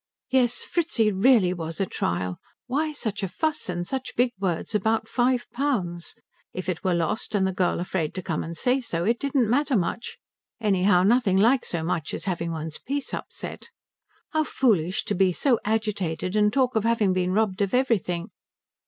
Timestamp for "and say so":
8.43-9.03